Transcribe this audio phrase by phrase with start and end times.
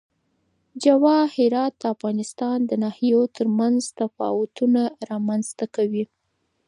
[0.83, 4.81] جواهرات د افغانستان د ناحیو ترمنځ تفاوتونه
[5.11, 6.03] رامنځ ته کوي.